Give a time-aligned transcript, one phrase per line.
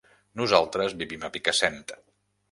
[0.39, 1.77] Nosaltres vivim a Picassent.